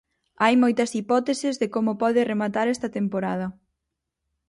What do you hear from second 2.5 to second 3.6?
esta temporada.